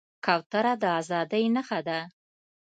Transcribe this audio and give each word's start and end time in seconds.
کوتره 0.25 0.73
د 0.81 0.83
ازادۍ 0.99 1.43
نښه 1.55 1.79
ده. 1.87 1.99